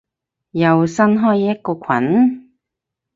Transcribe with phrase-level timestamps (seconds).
[0.53, 2.49] 又新開一個群？